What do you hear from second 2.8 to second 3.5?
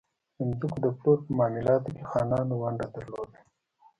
درلوده.